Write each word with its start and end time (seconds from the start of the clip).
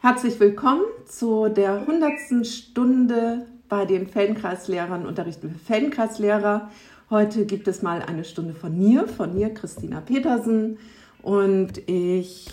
Herzlich 0.00 0.38
willkommen 0.38 0.84
zu 1.06 1.48
der 1.48 1.80
100. 1.80 2.46
Stunde 2.46 3.46
bei 3.68 3.84
den 3.84 4.06
Feldenkreislehrern, 4.06 5.04
Unterrichten 5.04 5.50
für 5.50 5.58
Feldenkreislehrer. 5.58 6.70
Heute 7.10 7.46
gibt 7.46 7.66
es 7.66 7.82
mal 7.82 8.00
eine 8.02 8.24
Stunde 8.24 8.54
von 8.54 8.78
mir, 8.78 9.08
von 9.08 9.34
mir, 9.34 9.52
Christina 9.52 10.00
Petersen. 10.00 10.78
Und 11.20 11.78
ich 11.88 12.46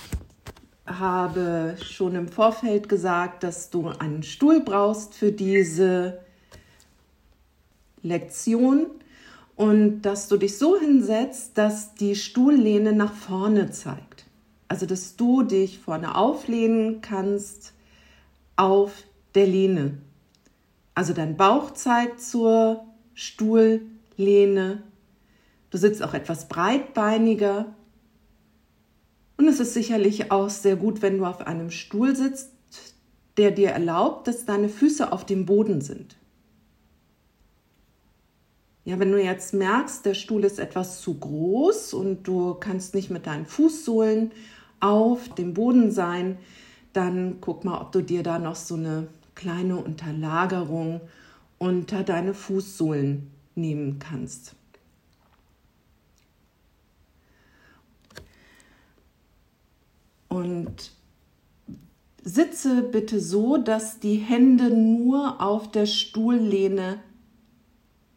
habe 0.87 1.75
schon 1.83 2.15
im 2.15 2.29
Vorfeld 2.29 2.89
gesagt, 2.89 3.43
dass 3.43 3.69
du 3.69 3.89
einen 3.89 4.23
Stuhl 4.23 4.61
brauchst 4.61 5.13
für 5.13 5.31
diese 5.31 6.21
Lektion 8.01 8.87
und 9.55 10.01
dass 10.01 10.29
du 10.29 10.37
dich 10.37 10.57
so 10.57 10.79
hinsetzt, 10.79 11.59
dass 11.59 11.93
die 11.93 12.15
Stuhllehne 12.15 12.93
nach 12.93 13.13
vorne 13.13 13.69
zeigt. 13.69 14.14
Also, 14.67 14.85
dass 14.85 15.15
du 15.15 15.43
dich 15.43 15.79
vorne 15.79 16.15
auflehnen 16.15 17.01
kannst 17.01 17.73
auf 18.55 19.03
der 19.35 19.47
Lehne. 19.47 19.99
Also 20.95 21.13
dein 21.13 21.35
Bauch 21.35 21.71
zeigt 21.71 22.21
zur 22.21 22.85
Stuhllehne. 23.13 24.83
Du 25.69 25.77
sitzt 25.77 26.01
auch 26.01 26.13
etwas 26.13 26.47
breitbeiniger. 26.47 27.75
Und 29.37 29.47
es 29.47 29.59
ist 29.59 29.73
sicherlich 29.73 30.31
auch 30.31 30.49
sehr 30.49 30.77
gut, 30.77 31.01
wenn 31.01 31.17
du 31.17 31.25
auf 31.25 31.45
einem 31.45 31.69
Stuhl 31.69 32.15
sitzt, 32.15 32.51
der 33.35 33.51
dir 33.51 33.71
erlaubt, 33.71 34.27
dass 34.27 34.45
deine 34.45 34.69
Füße 34.69 35.11
auf 35.11 35.25
dem 35.25 35.45
Boden 35.45 35.81
sind. 35.81 36.15
Ja, 38.85 38.99
wenn 38.99 39.11
du 39.11 39.21
jetzt 39.21 39.53
merkst, 39.53 40.05
der 40.05 40.13
Stuhl 40.13 40.43
ist 40.45 40.59
etwas 40.59 41.01
zu 41.01 41.19
groß 41.19 41.93
und 41.93 42.23
du 42.23 42.53
kannst 42.53 42.93
nicht 42.93 43.09
mit 43.09 43.25
deinen 43.25 43.45
Fußsohlen 43.45 44.31
auf 44.79 45.29
dem 45.35 45.53
Boden 45.53 45.91
sein, 45.91 46.37
dann 46.93 47.37
guck 47.41 47.65
mal, 47.65 47.81
ob 47.81 47.91
du 47.91 48.01
dir 48.01 48.23
da 48.23 48.39
noch 48.39 48.55
so 48.55 48.75
eine 48.75 49.07
kleine 49.35 49.77
Unterlagerung 49.77 51.01
unter 51.57 52.03
deine 52.03 52.33
Fußsohlen 52.33 53.29
nehmen 53.55 53.99
kannst. 53.99 54.55
Und 60.29 60.91
sitze 62.23 62.81
bitte 62.81 63.19
so, 63.21 63.57
dass 63.57 63.99
die 63.99 64.15
Hände 64.15 64.69
nur 64.69 65.41
auf 65.41 65.71
der 65.71 65.85
Stuhllehne 65.85 66.99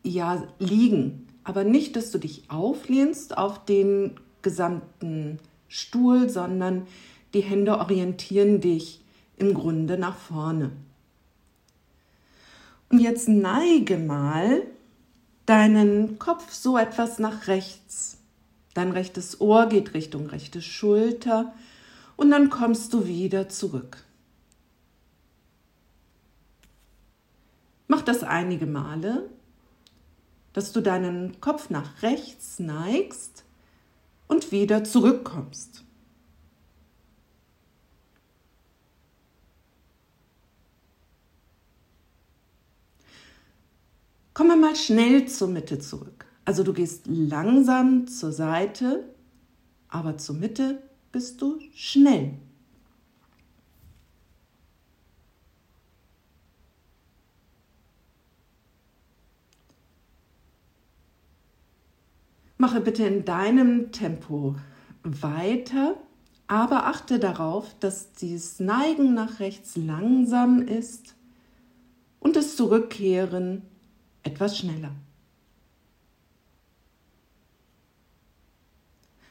ja 0.02 0.42
liegen, 0.58 1.28
aber 1.44 1.64
nicht, 1.64 1.94
dass 1.94 2.10
du 2.10 2.18
dich 2.18 2.50
auflehnst 2.50 3.36
auf 3.36 3.64
den 3.64 4.18
gesamten 4.42 5.38
Stuhl, 5.68 6.28
sondern 6.28 6.86
die 7.34 7.42
Hände 7.42 7.78
orientieren 7.78 8.60
dich 8.60 9.00
im 9.36 9.54
Grunde 9.54 9.98
nach 9.98 10.16
vorne. 10.16 10.72
Und 12.88 13.00
jetzt 13.00 13.28
neige 13.28 13.98
mal 13.98 14.62
deinen 15.46 16.18
Kopf 16.18 16.52
so 16.52 16.78
etwas 16.78 17.18
nach 17.18 17.46
rechts. 17.46 18.18
Dein 18.74 18.92
rechtes 18.92 19.40
Ohr 19.40 19.66
geht 19.66 19.94
Richtung 19.94 20.26
rechte 20.26 20.62
Schulter 20.62 21.52
und 22.16 22.30
dann 22.30 22.50
kommst 22.50 22.92
du 22.92 23.06
wieder 23.06 23.48
zurück. 23.48 24.04
Mach 27.88 28.02
das 28.02 28.22
einige 28.22 28.66
Male, 28.66 29.28
dass 30.52 30.72
du 30.72 30.80
deinen 30.80 31.40
Kopf 31.40 31.70
nach 31.70 32.02
rechts 32.02 32.58
neigst 32.58 33.44
und 34.28 34.52
wieder 34.52 34.84
zurückkommst. 34.84 35.84
Komme 44.34 44.56
mal 44.56 44.76
schnell 44.76 45.26
zur 45.26 45.48
Mitte 45.48 45.80
zurück. 45.80 46.26
Also 46.44 46.62
du 46.62 46.72
gehst 46.72 47.06
langsam 47.08 48.06
zur 48.06 48.30
Seite, 48.30 49.12
aber 49.88 50.16
zur 50.16 50.36
Mitte 50.36 50.80
bist 51.10 51.42
du 51.42 51.58
schnell. 51.74 52.38
Mache 62.58 62.80
bitte 62.80 63.04
in 63.04 63.24
deinem 63.24 63.92
Tempo 63.92 64.56
weiter, 65.04 65.96
aber 66.48 66.86
achte 66.86 67.20
darauf, 67.20 67.78
dass 67.78 68.12
dieses 68.12 68.58
Neigen 68.58 69.14
nach 69.14 69.38
rechts 69.38 69.76
langsam 69.76 70.62
ist 70.62 71.14
und 72.18 72.34
das 72.34 72.56
Zurückkehren 72.56 73.62
etwas 74.24 74.58
schneller. 74.58 74.90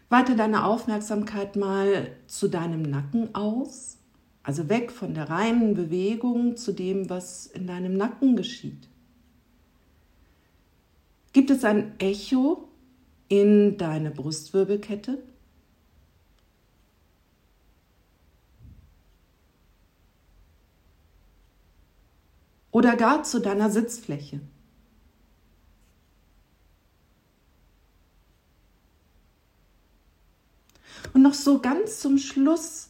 Weite 0.09 0.37
deine 0.37 0.63
Aufmerksamkeit 0.63 1.57
mal 1.57 2.15
zu 2.27 2.47
deinem 2.47 2.81
Nacken 2.81 3.35
aus, 3.35 3.97
also 4.41 4.69
weg 4.69 4.89
von 4.89 5.13
der 5.13 5.29
reinen 5.29 5.73
Bewegung 5.73 6.55
zu 6.55 6.71
dem, 6.71 7.09
was 7.09 7.45
in 7.47 7.67
deinem 7.67 7.97
Nacken 7.97 8.37
geschieht. 8.37 8.87
Gibt 11.33 11.49
es 11.49 11.65
ein 11.65 11.99
Echo 11.99 12.66
in 13.29 13.77
deine 13.77 14.11
Brustwirbelkette. 14.11 15.17
Oder 22.71 22.95
gar 22.95 23.23
zu 23.23 23.39
deiner 23.39 23.69
Sitzfläche. 23.69 24.39
Und 31.13 31.23
noch 31.23 31.33
so 31.33 31.59
ganz 31.59 31.99
zum 31.99 32.17
Schluss, 32.17 32.89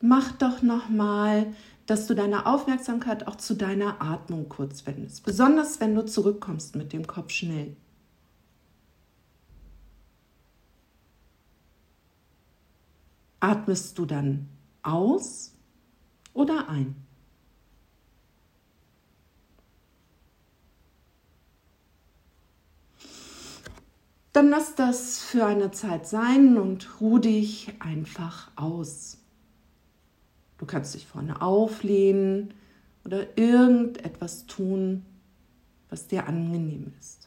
mach 0.00 0.32
doch 0.32 0.62
noch 0.62 0.88
mal, 0.88 1.54
dass 1.86 2.06
du 2.06 2.14
deine 2.14 2.44
Aufmerksamkeit 2.44 3.26
auch 3.26 3.36
zu 3.36 3.54
deiner 3.54 4.02
Atmung 4.02 4.48
kurz 4.50 4.84
wendest, 4.86 5.24
besonders 5.24 5.80
wenn 5.80 5.94
du 5.94 6.04
zurückkommst 6.04 6.76
mit 6.76 6.92
dem 6.92 7.06
Kopf 7.06 7.30
schnell. 7.30 7.76
Atmest 13.40 13.98
du 13.98 14.06
dann 14.06 14.48
aus 14.82 15.54
oder 16.34 16.68
ein? 16.68 16.96
Dann 24.38 24.50
lass 24.50 24.76
das 24.76 25.18
für 25.18 25.46
eine 25.46 25.72
Zeit 25.72 26.06
sein 26.06 26.58
und 26.58 27.00
ruh 27.00 27.18
dich 27.18 27.72
einfach 27.80 28.52
aus. 28.54 29.18
Du 30.58 30.66
kannst 30.66 30.94
dich 30.94 31.08
vorne 31.08 31.42
auflehnen 31.42 32.54
oder 33.04 33.36
irgendetwas 33.36 34.46
tun, 34.46 35.04
was 35.88 36.06
dir 36.06 36.28
angenehm 36.28 36.92
ist. 37.00 37.17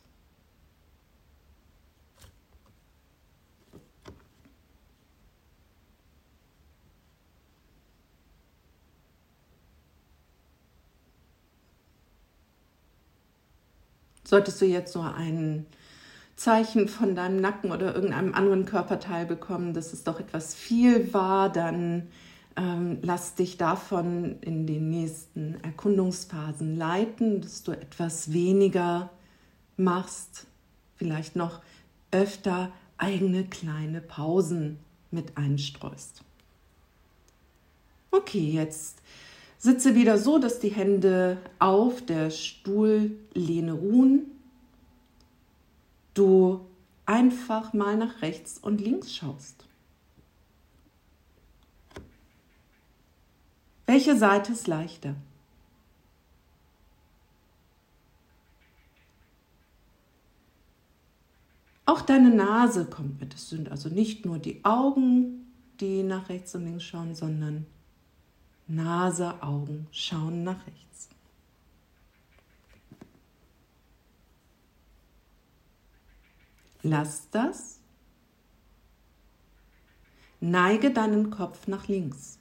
Solltest 14.32 14.62
du 14.62 14.66
jetzt 14.66 14.94
so 14.94 15.02
ein 15.02 15.66
Zeichen 16.38 16.88
von 16.88 17.16
deinem 17.16 17.42
Nacken 17.42 17.70
oder 17.70 17.94
irgendeinem 17.94 18.34
anderen 18.34 18.66
Körperteil 18.66 19.26
bekommen, 19.26 19.74
dass 19.74 19.92
es 19.92 20.06
doch 20.06 20.22
etwas 20.22 20.56
viel 20.56 21.14
war, 21.14 21.52
dann 21.52 22.08
ähm, 22.56 23.00
lass 23.02 23.36
dich 23.36 23.58
davon 23.58 24.38
in 24.40 24.68
den 24.68 24.90
nächsten 24.90 25.62
Erkundungsphasen 25.66 26.78
leiten, 26.78 27.42
dass 27.42 27.64
du 27.64 27.74
etwas 27.74 28.32
weniger 28.32 29.10
machst, 29.76 30.48
vielleicht 30.96 31.36
noch 31.36 31.60
öfter 32.12 32.72
eigene 32.98 33.44
kleine 33.44 34.00
Pausen 34.00 34.80
mit 35.12 35.36
einstreust. 35.36 36.24
Okay, 38.12 38.50
jetzt 38.50 39.02
Sitze 39.62 39.94
wieder 39.94 40.18
so, 40.18 40.40
dass 40.40 40.58
die 40.58 40.70
Hände 40.70 41.38
auf 41.60 42.04
der 42.04 42.32
Stuhllehne 42.32 43.74
ruhen. 43.74 44.26
Du 46.16 46.66
einfach 47.06 47.72
mal 47.72 47.96
nach 47.96 48.24
rechts 48.24 48.58
und 48.58 48.82
links 48.82 49.14
schaust. 49.14 49.68
Welche 53.86 54.18
Seite 54.18 54.54
ist 54.54 54.66
leichter? 54.66 55.14
Auch 61.86 62.02
deine 62.02 62.32
Nase 62.34 62.86
kommt 62.86 63.22
mit. 63.22 63.36
Es 63.36 63.52
sind 63.52 63.70
also 63.70 63.90
nicht 63.90 64.26
nur 64.26 64.40
die 64.40 64.66
Augen, 64.66 65.54
die 65.80 66.02
nach 66.02 66.30
rechts 66.30 66.56
und 66.56 66.66
links 66.66 66.84
schauen, 66.84 67.14
sondern 67.14 67.68
Nase, 68.68 69.42
Augen 69.42 69.88
schauen 69.92 70.44
nach 70.44 70.66
rechts. 70.66 71.10
Lass 76.84 77.30
das. 77.30 77.80
Neige 80.40 80.92
deinen 80.92 81.30
Kopf 81.30 81.68
nach 81.68 81.88
links. 81.88 82.40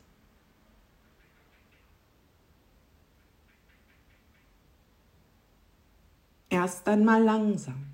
Erst 6.49 6.89
einmal 6.89 7.23
langsam. 7.23 7.87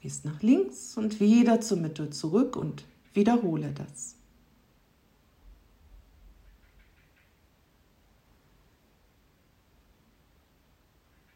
Gehst 0.00 0.24
nach 0.24 0.40
links 0.42 0.96
und 0.96 1.20
wieder 1.20 1.60
zur 1.60 1.78
Mitte 1.78 2.10
zurück 2.10 2.56
und 2.56 2.84
wiederhole 3.12 3.72
das. 3.72 4.16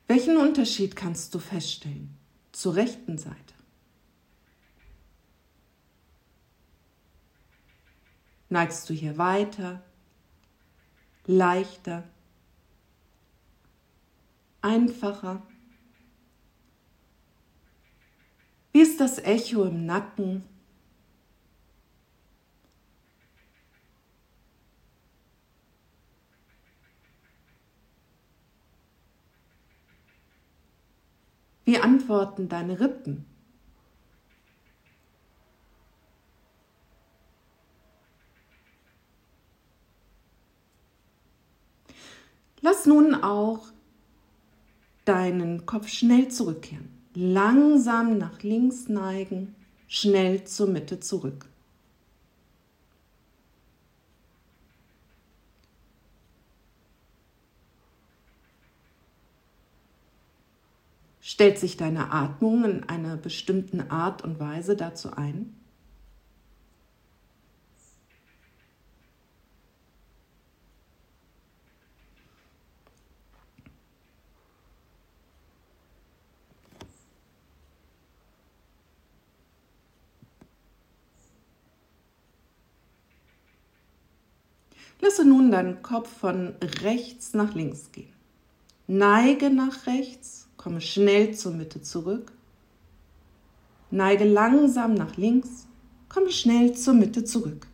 Welchen 0.06 0.36
Unterschied 0.36 0.94
kannst 0.94 1.34
du 1.34 1.38
feststellen 1.38 2.16
zur 2.52 2.76
rechten 2.76 3.18
Seite? 3.18 3.36
Neigst 8.48 8.88
du 8.88 8.94
hier 8.94 9.18
weiter, 9.18 9.82
leichter, 11.26 12.04
einfacher? 14.62 15.42
Wie 18.72 18.80
ist 18.80 19.00
das 19.00 19.18
Echo 19.18 19.64
im 19.64 19.86
Nacken? 19.86 20.44
Wie 31.66 31.78
antworten 31.78 32.48
deine 32.48 32.78
Rippen? 32.78 33.26
Lass 42.60 42.86
nun 42.86 43.16
auch 43.16 43.66
deinen 45.04 45.66
Kopf 45.66 45.88
schnell 45.88 46.28
zurückkehren. 46.28 46.88
Langsam 47.14 48.16
nach 48.16 48.44
links 48.44 48.88
neigen, 48.88 49.56
schnell 49.88 50.44
zur 50.44 50.68
Mitte 50.68 51.00
zurück. 51.00 51.48
Stellt 61.36 61.58
sich 61.58 61.76
deine 61.76 62.12
Atmung 62.12 62.64
in 62.64 62.84
einer 62.84 63.18
bestimmten 63.18 63.90
Art 63.90 64.24
und 64.24 64.40
Weise 64.40 64.74
dazu 64.74 65.12
ein? 65.12 65.54
Lasse 85.02 85.26
nun 85.26 85.50
deinen 85.50 85.82
Kopf 85.82 86.08
von 86.08 86.54
rechts 86.80 87.34
nach 87.34 87.52
links 87.54 87.92
gehen. 87.92 88.14
Neige 88.86 89.50
nach 89.50 89.86
rechts 89.86 90.45
Komme 90.56 90.80
schnell 90.80 91.34
zur 91.34 91.52
Mitte 91.52 91.82
zurück. 91.82 92.32
Neige 93.90 94.24
langsam 94.24 94.94
nach 94.94 95.16
links. 95.16 95.66
Komme 96.08 96.30
schnell 96.30 96.74
zur 96.74 96.94
Mitte 96.94 97.24
zurück. 97.24 97.66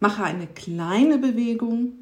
Mache 0.00 0.22
eine 0.24 0.46
kleine 0.46 1.16
Bewegung. 1.18 1.92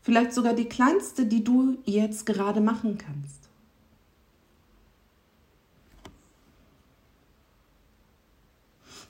Vielleicht 0.00 0.32
sogar 0.32 0.54
die 0.54 0.64
kleinste, 0.64 1.26
die 1.26 1.44
du 1.44 1.78
jetzt 1.84 2.26
gerade 2.26 2.60
machen 2.60 2.96
kannst. 2.96 3.45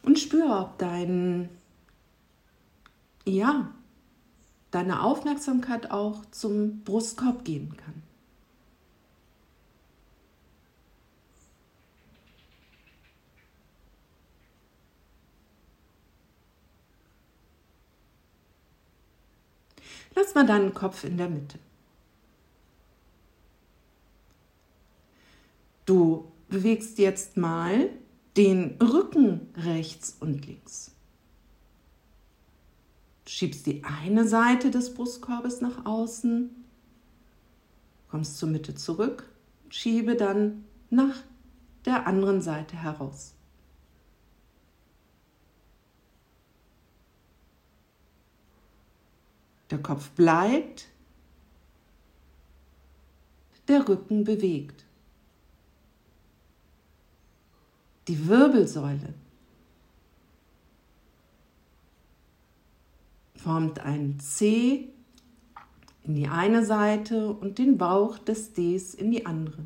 Und 0.06 0.20
spüre, 0.20 0.61
ob 0.61 0.79
dein, 0.79 1.49
ja, 3.26 3.75
deine 4.70 5.03
Aufmerksamkeit 5.03 5.91
auch 5.91 6.25
zum 6.31 6.85
Brustkorb 6.85 7.44
gehen 7.44 7.76
kann. 7.76 8.03
Lass 20.14 20.35
mal 20.35 20.47
deinen 20.47 20.73
Kopf 20.73 21.03
in 21.03 21.19
der 21.19 21.29
Mitte. 21.29 21.58
Du 25.85 26.31
bewegst 26.49 26.99
jetzt 26.99 27.37
mal 27.37 27.91
den 28.37 28.77
Rücken 28.81 29.49
rechts 29.56 30.17
und 30.21 30.47
links. 30.47 30.93
Du 33.25 33.31
schiebst 33.31 33.67
die 33.67 33.83
eine 33.83 34.29
Seite 34.29 34.71
des 34.71 34.94
Brustkorbes 34.94 35.61
nach 35.61 35.85
außen, 35.85 36.50
kommst 38.09 38.38
zur 38.38 38.49
Mitte 38.49 38.75
zurück, 38.75 39.29
schiebe 39.69 40.17
dann 40.17 40.65
nach 40.91 41.17
der 41.85 42.06
anderen 42.06 42.41
Seite 42.41 42.77
heraus. 42.77 43.35
Der 49.71 49.79
Kopf 49.82 50.11
bleibt, 50.11 50.87
der 53.67 53.89
Rücken 53.89 54.23
bewegt. 54.23 54.86
Die 58.08 58.29
Wirbelsäule 58.29 59.15
formt 63.34 63.81
ein 63.81 64.19
C 64.20 64.89
in 66.05 66.15
die 66.15 66.29
eine 66.29 66.65
Seite 66.65 67.31
und 67.31 67.58
den 67.58 67.79
Bauch 67.79 68.19
des 68.19 68.53
Ds 68.53 68.94
in 68.94 69.10
die 69.10 69.27
andere. 69.27 69.65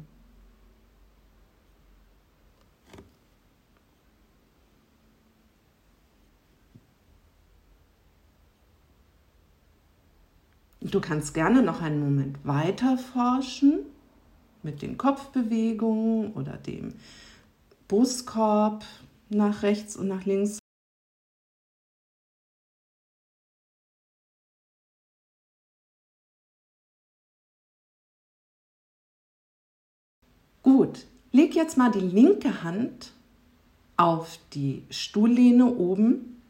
Du 10.80 11.00
kannst 11.00 11.34
gerne 11.34 11.62
noch 11.62 11.82
einen 11.82 12.00
Moment 12.00 12.38
weiter 12.44 12.96
forschen 12.96 13.80
mit 14.62 14.82
den 14.82 14.96
Kopfbewegungen 14.96 16.32
oder 16.32 16.56
dem 16.56 16.94
Brustkorb 17.90 18.84
nach 19.30 19.64
rechts 19.64 19.96
und 19.96 20.06
nach 20.06 20.24
links. 20.24 20.60
Gut, 30.62 31.04
leg 31.32 31.56
jetzt 31.56 31.76
mal 31.78 31.90
die 31.90 31.98
linke 31.98 32.62
Hand 32.62 33.12
auf 33.96 34.38
die 34.52 34.84
Stuhllehne 34.90 35.74
oben. 35.74 36.40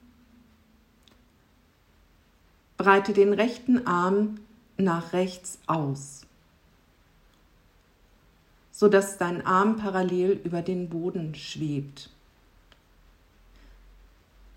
Breite 2.77 3.15
den 3.15 3.33
rechten 3.33 3.87
Arm 3.87 4.41
nach 4.77 5.15
rechts 5.15 5.59
aus 5.67 6.27
sodass 8.81 9.19
dein 9.19 9.45
Arm 9.45 9.77
parallel 9.77 10.41
über 10.43 10.63
den 10.63 10.89
Boden 10.89 11.35
schwebt. 11.35 12.09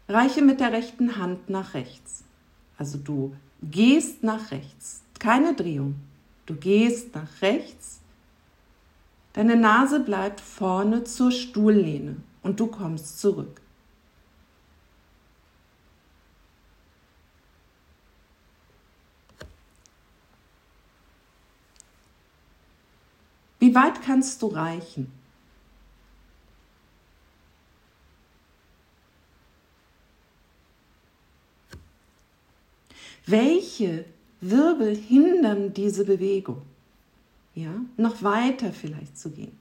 Reiche 0.08 0.42
mit 0.42 0.62
der 0.62 0.72
rechten 0.72 1.18
Hand 1.18 1.50
nach 1.50 1.74
rechts. 1.74 2.24
Also 2.78 2.98
du 2.98 3.36
gehst 3.62 4.24
nach 4.24 4.52
rechts, 4.52 5.02
keine 5.20 5.54
Drehung. 5.56 5.96
Du 6.46 6.56
gehst 6.56 7.14
nach 7.14 7.42
rechts. 7.42 8.00
Deine 9.34 9.58
Nase 9.58 10.00
bleibt 10.00 10.40
vorne 10.40 11.04
zur 11.04 11.34
Stuhllehne 11.34 12.16
und 12.44 12.62
du 12.62 12.68
kommst 12.68 13.20
zurück. 13.20 13.60
Wie 23.64 23.74
weit 23.74 23.93
kannst 24.04 24.42
du 24.42 24.48
reichen? 24.48 25.12
Welche 33.26 34.06
Wirbel 34.42 34.96
hindern 34.96 35.74
diese 35.74 36.04
Bewegung? 36.04 36.62
Ja, 37.56 37.74
noch 37.98 38.24
weiter 38.24 38.74
vielleicht 38.74 39.18
zu 39.18 39.32
gehen. 39.32 39.58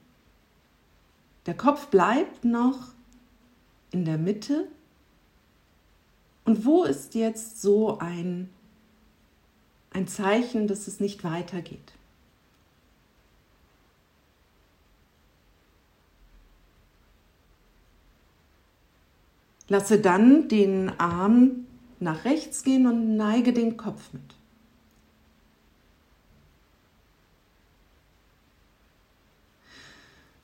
Der 1.45 1.55
Kopf 1.55 1.87
bleibt 1.87 2.43
noch 2.43 2.93
in 3.91 4.05
der 4.05 4.17
Mitte. 4.17 4.67
Und 6.45 6.65
wo 6.65 6.83
ist 6.83 7.15
jetzt 7.15 7.61
so 7.61 7.99
ein, 7.99 8.49
ein 9.91 10.07
Zeichen, 10.07 10.67
dass 10.67 10.87
es 10.87 10.99
nicht 10.99 11.23
weitergeht? 11.23 11.93
Lasse 19.73 19.97
dann 19.97 20.49
den 20.49 20.91
Arm 20.99 21.65
nach 21.99 22.25
rechts 22.25 22.63
gehen 22.63 22.85
und 22.85 23.17
neige 23.17 23.53
den 23.53 23.75
Kopf 23.75 24.13
mit. 24.13 24.21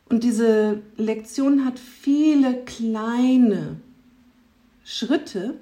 Und 0.05 0.23
diese 0.23 0.81
Lektion 0.97 1.63
hat 1.63 1.77
viele 1.77 2.65
kleine 2.65 3.75
Schritte, 4.83 5.59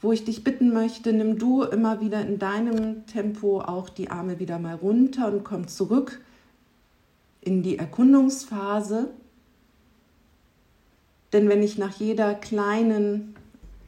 wo 0.00 0.10
ich 0.10 0.24
dich 0.24 0.42
bitten 0.42 0.72
möchte, 0.72 1.12
nimm 1.12 1.38
du 1.38 1.62
immer 1.64 2.00
wieder 2.00 2.22
in 2.22 2.38
deinem 2.38 3.04
Tempo 3.04 3.60
auch 3.60 3.90
die 3.90 4.10
Arme 4.10 4.38
wieder 4.38 4.58
mal 4.58 4.76
runter 4.76 5.30
und 5.30 5.44
komm 5.44 5.68
zurück 5.68 6.22
in 7.42 7.62
die 7.62 7.76
Erkundungsphase. 7.76 9.10
Denn 11.32 11.48
wenn 11.48 11.62
ich 11.62 11.78
nach 11.78 11.98
jeder 11.98 12.34
kleinen 12.34 13.34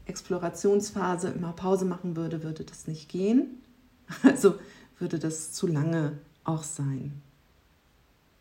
Explorationsphase 0.06 1.28
immer 1.28 1.52
Pause 1.52 1.84
machen 1.84 2.16
würde, 2.16 2.42
würde 2.42 2.64
das 2.64 2.86
nicht 2.86 3.08
gehen. 3.08 3.62
Also 4.24 4.56
würde 4.98 5.20
das 5.20 5.52
zu 5.52 5.66
lange 5.66 6.18
auch 6.44 6.64
sein. 6.64 7.22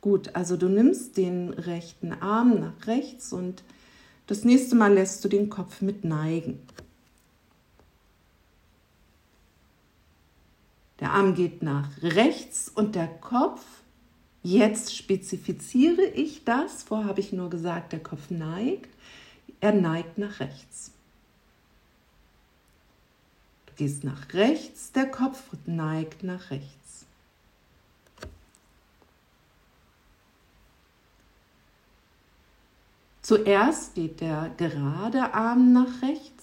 Gut, 0.02 0.36
also 0.36 0.58
du 0.58 0.68
nimmst 0.68 1.16
den 1.16 1.50
rechten 1.52 2.12
Arm 2.12 2.60
nach 2.60 2.88
rechts 2.88 3.34
und 3.34 3.64
das 4.28 4.44
nächste 4.44 4.76
Mal 4.76 4.94
lässt 4.94 5.24
du 5.24 5.28
den 5.28 5.50
Kopf 5.50 5.82
mit 5.82 6.04
neigen. 6.04 6.60
Der 11.00 11.12
Arm 11.12 11.34
geht 11.34 11.64
nach 11.64 11.90
rechts 12.02 12.70
und 12.74 12.96
der 12.96 13.08
Kopf, 13.08 13.62
jetzt 14.44 14.96
spezifiziere 14.96 16.06
ich 16.06 16.44
das, 16.44 16.84
vorher 16.84 17.08
habe 17.08 17.20
ich 17.20 17.34
nur 17.34 17.50
gesagt, 17.50 17.92
der 17.94 18.02
Kopf 18.02 18.30
neigt, 18.30 18.90
er 19.60 19.74
neigt 19.74 20.18
nach 20.18 20.40
rechts. 20.40 20.92
Du 23.66 23.74
gehst 23.76 24.04
nach 24.04 24.34
rechts, 24.34 24.92
der 24.92 25.10
Kopf 25.10 25.44
neigt 25.66 26.24
nach 26.24 26.52
rechts. 26.52 27.06
Zuerst 33.22 33.94
geht 33.94 34.22
der 34.22 34.50
gerade 34.58 35.34
Arm 35.36 35.72
nach 35.72 36.02
rechts. 36.02 36.39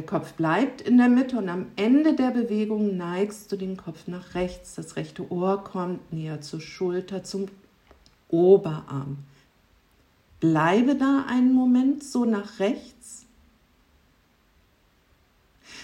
Der 0.00 0.06
Kopf 0.06 0.32
bleibt 0.32 0.80
in 0.80 0.96
der 0.96 1.10
Mitte 1.10 1.36
und 1.36 1.50
am 1.50 1.66
Ende 1.76 2.16
der 2.16 2.30
Bewegung 2.30 2.96
neigst 2.96 3.52
du 3.52 3.56
den 3.56 3.76
Kopf 3.76 4.06
nach 4.06 4.34
rechts. 4.34 4.76
Das 4.76 4.96
rechte 4.96 5.30
Ohr 5.30 5.62
kommt 5.62 6.10
näher 6.10 6.40
zur 6.40 6.62
Schulter, 6.62 7.22
zum 7.22 7.48
Oberarm. 8.30 9.18
Bleibe 10.40 10.94
da 10.94 11.26
einen 11.28 11.52
Moment 11.52 12.02
so 12.02 12.24
nach 12.24 12.60
rechts 12.60 13.26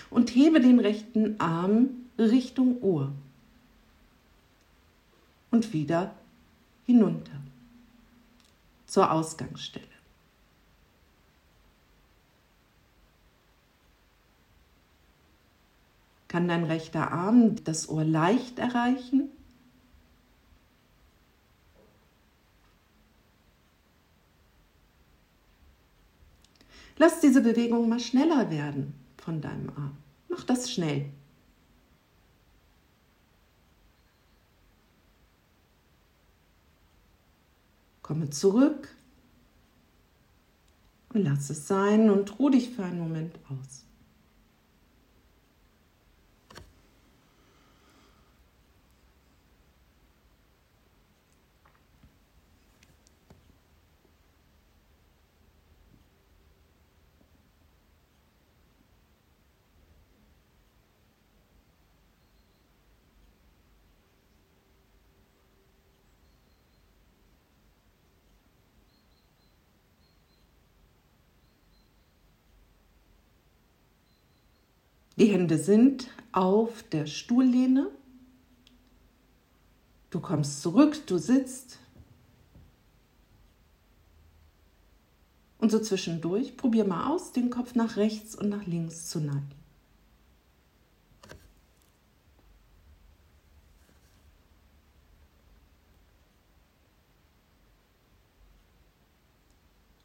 und 0.08 0.30
hebe 0.30 0.62
den 0.62 0.80
rechten 0.80 1.38
Arm 1.38 1.90
Richtung 2.18 2.80
Ohr 2.80 3.12
und 5.50 5.74
wieder 5.74 6.14
hinunter 6.86 7.38
zur 8.86 9.12
Ausgangsstelle. 9.12 9.95
Kann 16.28 16.48
dein 16.48 16.64
rechter 16.64 17.12
Arm 17.12 17.62
das 17.64 17.88
Ohr 17.88 18.04
leicht 18.04 18.58
erreichen? 18.58 19.30
Lass 26.98 27.20
diese 27.20 27.42
Bewegung 27.42 27.88
mal 27.88 28.00
schneller 28.00 28.50
werden 28.50 28.94
von 29.18 29.40
deinem 29.40 29.68
Arm. 29.70 29.96
Mach 30.28 30.44
das 30.44 30.72
schnell. 30.72 31.10
Komme 38.02 38.30
zurück 38.30 38.94
und 41.12 41.24
lass 41.24 41.50
es 41.50 41.66
sein 41.66 42.08
und 42.08 42.38
ruh 42.38 42.50
dich 42.50 42.70
für 42.70 42.84
einen 42.84 43.00
Moment 43.00 43.34
aus. 43.48 43.85
Die 75.16 75.32
Hände 75.32 75.58
sind 75.58 76.08
auf 76.32 76.82
der 76.82 77.06
Stuhllehne. 77.06 77.90
Du 80.10 80.20
kommst 80.20 80.60
zurück, 80.60 81.06
du 81.06 81.16
sitzt. 81.16 81.78
Und 85.58 85.70
so 85.70 85.80
zwischendurch 85.80 86.58
probier 86.58 86.84
mal 86.84 87.10
aus, 87.14 87.32
den 87.32 87.48
Kopf 87.48 87.74
nach 87.74 87.96
rechts 87.96 88.34
und 88.34 88.50
nach 88.50 88.66
links 88.66 89.08
zu 89.08 89.20
neigen. 89.20 89.50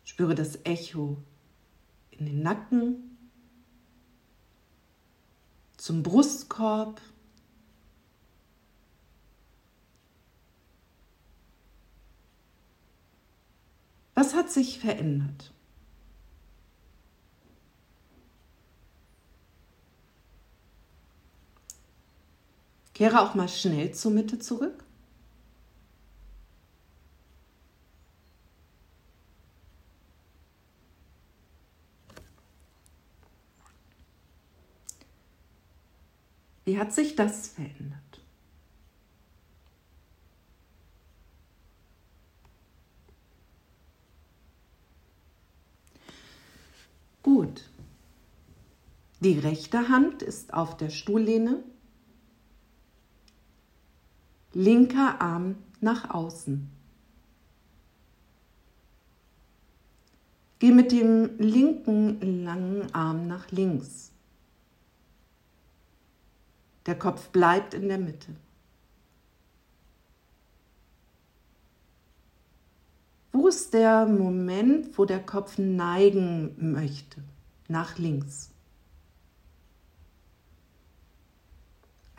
Spüre 0.06 0.36
das 0.36 0.60
Echo 0.64 1.18
in 2.12 2.26
den 2.26 2.44
Nacken, 2.44 3.11
zum 5.82 6.04
Brustkorb. 6.04 7.02
Was 14.14 14.36
hat 14.36 14.52
sich 14.52 14.78
verändert? 14.78 15.52
Kehre 22.94 23.20
auch 23.22 23.34
mal 23.34 23.50
schnell 23.50 23.92
zur 23.96 24.12
Mitte 24.12 24.38
zurück. 24.38 24.84
Wie 36.72 36.80
hat 36.80 36.94
sich 36.94 37.18
das 37.18 37.50
verändert? 37.50 38.22
Gut. 47.24 47.70
Die 49.20 49.38
rechte 49.38 49.90
Hand 49.90 50.22
ist 50.22 50.54
auf 50.54 50.78
der 50.78 50.90
Stuhllehne, 50.90 51.62
linker 54.54 55.20
Arm 55.20 55.58
nach 55.82 56.10
außen. 56.10 56.72
Geh 60.60 60.72
mit 60.72 60.94
dem 60.94 61.38
linken 61.38 62.46
langen 62.46 62.96
Arm 62.96 63.28
nach 63.28 63.52
links. 63.52 64.11
Der 66.86 66.98
Kopf 66.98 67.30
bleibt 67.30 67.74
in 67.74 67.88
der 67.88 68.00
Mitte. 68.00 68.36
Wo 73.32 73.48
ist 73.48 73.74
der 73.74 74.06
Moment, 74.06 74.98
wo 74.98 75.06
der 75.06 75.24
Kopf 75.24 75.58
neigen 75.58 76.74
möchte? 76.74 77.24
Nach 77.68 77.98
links. 77.98 78.52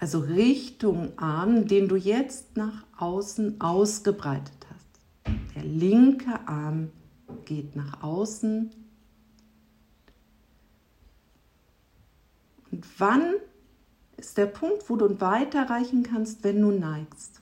Also 0.03 0.19
Richtung 0.21 1.17
Arm, 1.17 1.69
den 1.69 1.89
du 1.89 1.97
jetzt 1.97 2.57
nach 2.57 2.85
außen 2.97 3.61
ausgebreitet 3.61 4.67
hast. 4.69 5.45
Der 5.55 5.65
linke 5.65 6.41
Arm 6.49 6.91
geht 7.45 7.77
nach 7.77 8.03
außen. 8.03 8.71
Und 12.73 12.87
wann 12.99 13.35
ist 14.23 14.39
der 14.39 14.47
Punkt, 14.47 14.89
wo 14.89 14.97
du 14.97 15.21
weiterreichen 15.21 16.05
kannst, 16.05 16.45
wenn 16.45 16.61
du 16.61 16.71
neigst? 16.71 17.41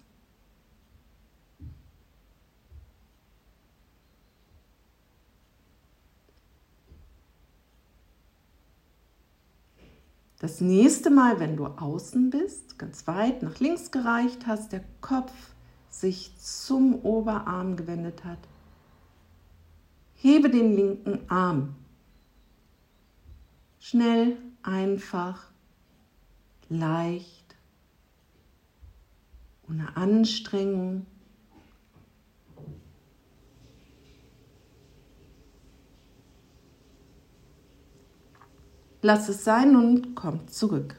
Das 10.38 10.62
nächste 10.62 11.10
Mal, 11.10 11.38
wenn 11.38 11.58
du 11.58 11.66
außen 11.66 12.30
bist, 12.30 12.78
ganz 12.78 13.06
weit 13.06 13.42
nach 13.42 13.60
links 13.60 13.90
gereicht 13.90 14.46
hast, 14.46 14.72
der 14.72 14.82
Kopf 15.02 15.34
sich 15.90 16.34
zum 16.38 16.94
Oberarm 16.94 17.76
gewendet 17.76 18.24
hat, 18.24 18.38
hebe 20.14 20.48
den 20.48 20.74
linken 20.74 21.30
Arm. 21.30 21.74
Schnell, 23.80 24.38
einfach, 24.62 25.49
leicht, 26.70 27.56
ohne 29.68 29.96
Anstrengung. 29.96 31.04
Lass 39.02 39.28
es 39.28 39.44
sein 39.44 39.76
und 39.76 40.14
komm 40.14 40.46
zurück. 40.48 40.96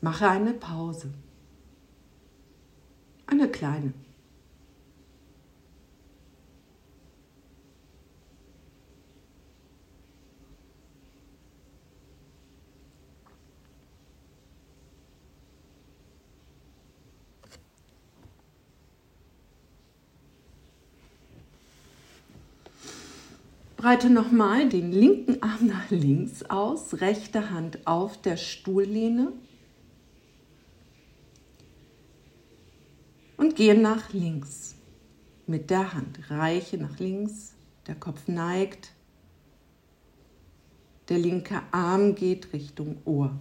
Mache 0.00 0.28
eine 0.28 0.52
Pause. 0.54 1.12
Eine 3.32 3.48
kleine. 3.48 3.94
Breite 23.78 24.10
nochmal 24.10 24.68
den 24.68 24.92
linken 24.92 25.42
Arm 25.42 25.68
nach 25.68 25.88
links 25.88 26.42
aus, 26.50 27.00
rechte 27.00 27.48
Hand 27.48 27.86
auf 27.86 28.20
der 28.20 28.36
Stuhllehne 28.36 29.32
gehe 33.54 33.78
nach 33.78 34.12
links 34.12 34.74
mit 35.46 35.70
der 35.70 35.94
Hand. 35.94 36.18
Reiche 36.30 36.78
nach 36.78 36.98
links, 36.98 37.54
der 37.86 37.94
Kopf 37.94 38.28
neigt, 38.28 38.92
der 41.08 41.18
linke 41.18 41.62
Arm 41.72 42.14
geht 42.14 42.52
Richtung 42.52 42.96
Ohr. 43.04 43.36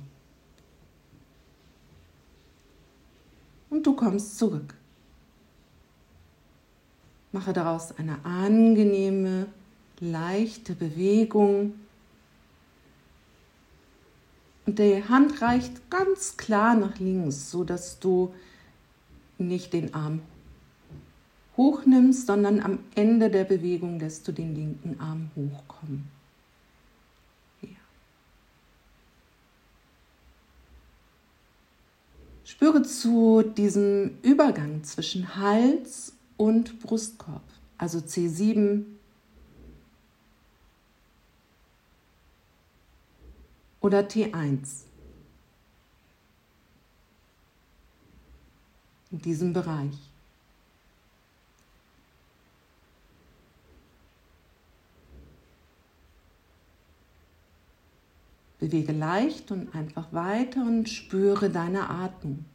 Und 3.69 3.87
du 3.87 3.95
kommst 3.95 4.37
zurück. 4.37 4.73
Mache 7.31 7.53
daraus 7.53 7.97
eine 7.97 8.25
angenehme 8.25 9.47
leichte 10.01 10.73
Bewegung. 10.73 11.75
Und 14.65 14.79
die 14.79 15.03
Hand 15.07 15.41
reicht 15.41 15.89
ganz 15.89 16.35
klar 16.35 16.75
nach 16.75 16.99
links, 16.99 17.51
so 17.51 17.63
dass 17.63 17.99
du 17.99 18.33
nicht 19.47 19.73
den 19.73 19.93
Arm 19.93 20.21
hochnimmst, 21.57 22.27
sondern 22.27 22.59
am 22.59 22.79
Ende 22.95 23.29
der 23.29 23.43
Bewegung 23.43 23.99
lässt 23.99 24.27
du 24.27 24.31
den 24.31 24.55
linken 24.55 24.99
Arm 24.99 25.31
hochkommen. 25.35 26.07
Ja. 27.61 27.69
Spüre 32.43 32.83
zu 32.83 33.43
diesem 33.43 34.17
Übergang 34.21 34.83
zwischen 34.83 35.35
Hals 35.35 36.13
und 36.37 36.79
Brustkorb, 36.79 37.43
also 37.77 37.99
C7 37.99 38.85
oder 43.81 44.01
T1. 44.01 44.85
In 49.11 49.19
diesem 49.19 49.51
Bereich. 49.51 49.97
Bewege 58.59 58.93
leicht 58.93 59.51
und 59.51 59.73
einfach 59.75 60.13
weiter 60.13 60.61
und 60.61 60.87
spüre 60.87 61.49
deine 61.49 61.89
Atmung. 61.89 62.45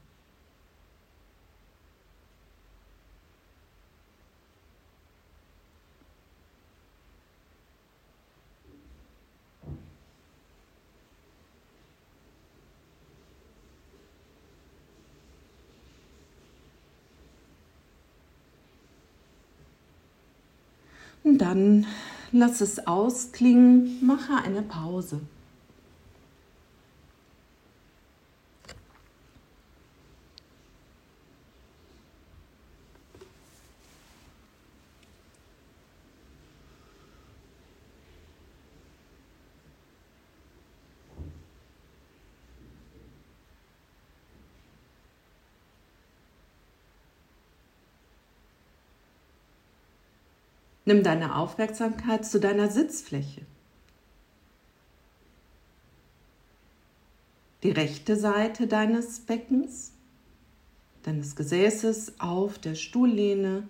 Dann 21.39 21.87
lass 22.33 22.61
es 22.61 22.87
ausklingen, 22.87 24.05
mache 24.05 24.35
eine 24.45 24.63
Pause. 24.63 25.21
Nimm 50.87 51.03
deine 51.03 51.35
Aufmerksamkeit 51.35 52.25
zu 52.25 52.39
deiner 52.39 52.71
Sitzfläche. 52.71 53.43
Die 57.65 57.73
rechte 57.73 58.15
Seite 58.15 58.69
deines 58.69 59.19
Beckens, 59.19 59.93
deines 61.03 61.35
Gesäßes 61.35 62.21
auf 62.21 62.61
der 62.61 62.77
Stuhllehne. 62.77 63.67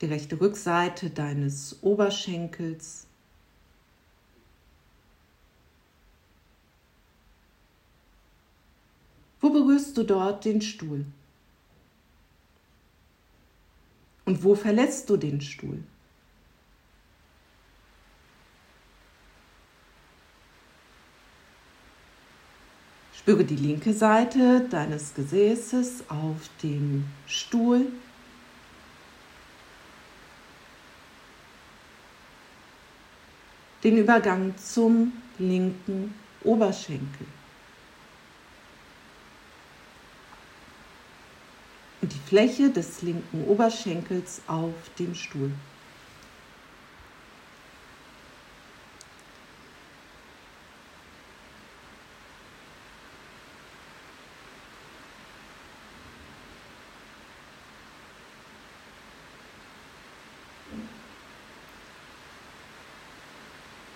Die 0.00 0.06
rechte 0.06 0.40
Rückseite 0.40 1.10
deines 1.10 1.78
Oberschenkels. 1.82 3.06
Wo 9.44 9.50
berührst 9.50 9.94
du 9.98 10.04
dort 10.04 10.46
den 10.46 10.62
Stuhl? 10.62 11.04
Und 14.24 14.42
wo 14.42 14.54
verlässt 14.54 15.10
du 15.10 15.18
den 15.18 15.42
Stuhl? 15.42 15.84
Spüre 23.12 23.44
die 23.44 23.56
linke 23.56 23.92
Seite 23.92 24.66
deines 24.70 25.12
Gesäßes 25.12 26.04
auf 26.08 26.48
dem 26.62 27.04
Stuhl. 27.26 27.92
Den 33.82 33.98
Übergang 33.98 34.56
zum 34.56 35.12
linken 35.38 36.14
Oberschenkel. 36.44 37.26
Und 42.04 42.12
die 42.12 42.28
Fläche 42.28 42.68
des 42.68 43.00
linken 43.00 43.44
Oberschenkels 43.44 44.42
auf 44.46 44.74
dem 44.98 45.14
Stuhl. 45.14 45.50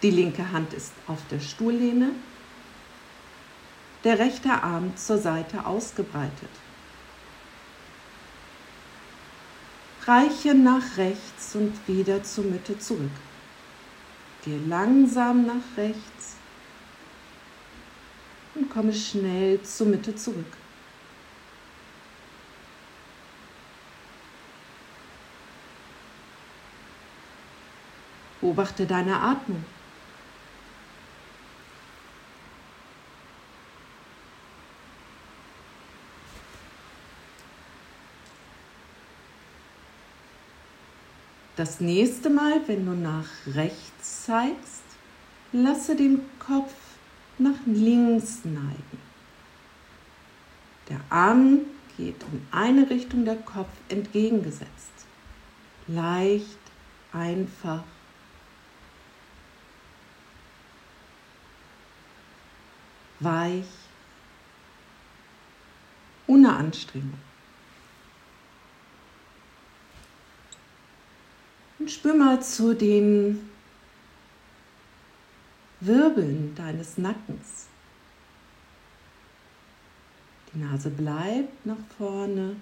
Die 0.02 0.10
linke 0.10 0.50
Hand 0.50 0.72
ist 0.72 0.94
auf 1.08 1.18
der 1.30 1.40
Stuhllehne, 1.40 2.12
der 4.02 4.18
rechte 4.18 4.50
Arm 4.50 4.96
zur 4.96 5.18
Seite 5.18 5.66
ausgebreitet. 5.66 6.48
Reiche 10.08 10.54
nach 10.54 10.96
rechts 10.96 11.54
und 11.54 11.86
wieder 11.86 12.22
zur 12.22 12.44
Mitte 12.44 12.78
zurück. 12.78 13.10
Gehe 14.42 14.58
langsam 14.66 15.44
nach 15.44 15.76
rechts 15.76 16.36
und 18.54 18.70
komme 18.70 18.94
schnell 18.94 19.60
zur 19.62 19.88
Mitte 19.88 20.14
zurück. 20.14 20.56
Beobachte 28.40 28.86
deine 28.86 29.20
Atmung. 29.20 29.62
Das 41.58 41.80
nächste 41.80 42.30
Mal, 42.30 42.60
wenn 42.68 42.86
du 42.86 42.92
nach 42.92 43.26
rechts 43.48 44.26
zeigst, 44.26 44.84
lasse 45.50 45.96
den 45.96 46.20
Kopf 46.38 46.72
nach 47.36 47.58
links 47.66 48.44
neigen. 48.44 49.00
Der 50.88 51.00
Arm 51.10 51.62
geht 51.96 52.22
in 52.32 52.46
eine 52.52 52.88
Richtung, 52.88 53.24
der 53.24 53.34
Kopf 53.38 53.72
entgegengesetzt. 53.88 54.92
Leicht, 55.88 56.60
einfach. 57.12 57.82
Weich, 63.18 63.66
ohne 66.28 66.54
Anstrengung. 66.54 67.27
Spür 71.90 72.14
mal 72.14 72.42
zu 72.42 72.74
den 72.74 73.51
Wirbeln 75.81 76.55
deines 76.55 76.98
Nackens. 76.98 77.66
Die 80.53 80.59
Nase 80.59 80.90
bleibt 80.90 81.66
nach 81.66 81.77
vorne. 81.96 82.57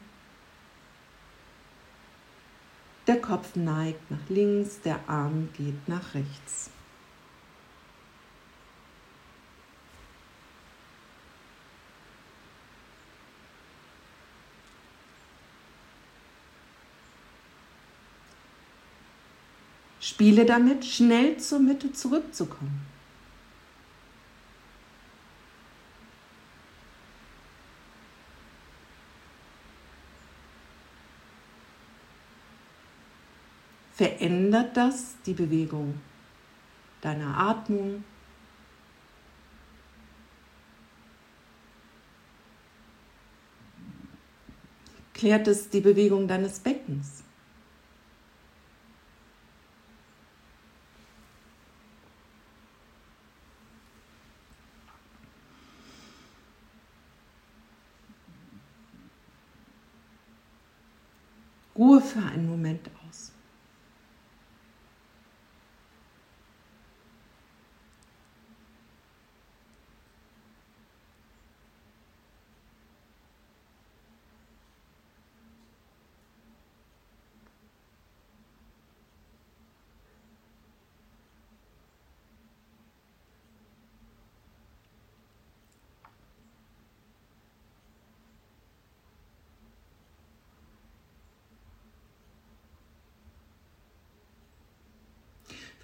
Der 3.07 3.21
Kopf 3.21 3.55
neigt 3.55 4.11
nach 4.11 4.29
links, 4.29 4.81
der 4.81 4.99
Arm 5.09 5.49
geht 5.57 5.89
nach 5.89 6.15
rechts. 6.15 6.71
Spiele 20.17 20.47
damit, 20.47 20.83
schnell 20.83 21.37
zur 21.37 21.59
Mitte 21.59 21.93
zurückzukommen. 21.93 22.87
Verändert 33.93 34.75
das 34.75 35.17
die 35.27 35.35
Bewegung 35.35 36.01
deiner 37.03 37.37
Atmung? 37.37 38.03
Klärt 45.13 45.47
es 45.47 45.69
die 45.69 45.83
Bewegung 45.83 46.27
deines 46.27 46.59
Beckens? 46.61 47.26
Ruhe 61.77 62.01
für 62.01 62.23
einen 62.23 62.49
Moment 62.49 62.89
aus. 63.07 63.33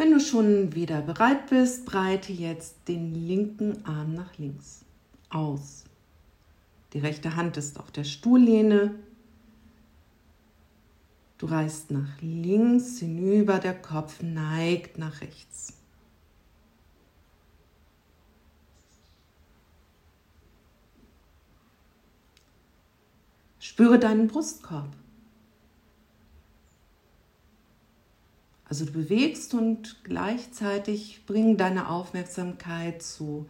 Wenn 0.02 0.10
du 0.10 0.18
schon 0.18 0.74
wieder 0.74 1.00
bereit 1.00 1.48
bist, 1.48 1.86
breite 1.86 2.32
jetzt 2.32 2.88
den 2.88 3.14
linken 3.14 3.86
Arm 3.86 4.14
nach 4.14 4.36
links 4.36 4.84
aus. 5.30 5.84
Die 6.92 6.98
rechte 6.98 7.36
Hand 7.36 7.56
ist 7.56 7.78
auf 7.78 7.92
der 7.92 8.02
Stuhllehne. 8.02 8.96
Du 11.38 11.46
reißt 11.46 11.92
nach 11.92 12.20
links 12.20 12.98
hinüber, 12.98 13.60
der 13.60 13.80
Kopf 13.80 14.20
neigt 14.22 14.98
nach 14.98 15.20
rechts. 15.20 15.74
Spüre 23.60 24.00
deinen 24.00 24.26
Brustkorb. 24.26 24.88
Also 28.72 28.86
du 28.86 28.92
bewegst 28.92 29.52
und 29.52 30.02
gleichzeitig 30.02 31.26
bring 31.26 31.58
deine 31.58 31.90
Aufmerksamkeit 31.90 33.02
zu 33.02 33.46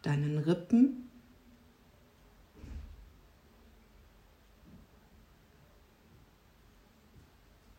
deinen 0.00 0.38
Rippen. 0.38 1.10